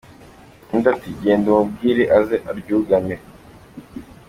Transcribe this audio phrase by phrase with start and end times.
[0.73, 3.15] "Undi ati: «Genda umubwire aze aryugame.